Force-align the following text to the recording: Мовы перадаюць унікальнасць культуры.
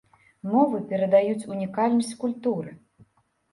Мовы 0.53 0.77
перадаюць 0.93 1.47
унікальнасць 1.57 2.17
культуры. 2.25 2.69